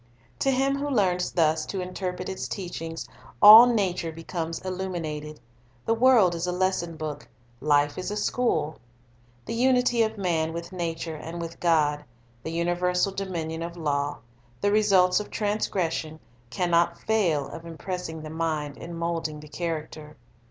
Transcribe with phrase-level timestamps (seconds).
[0.39, 3.07] To him who learns thus to interpret its teachings,
[3.39, 5.39] all nature becomes illuminated;
[5.85, 7.27] the world is a lesson book,
[7.59, 8.79] life a school.
[9.45, 12.03] The unity of man with nature and with God,
[12.41, 14.17] the universal dominion of law,
[14.59, 20.17] the results of transgression, can not fail of impressing the mind and moulding the character.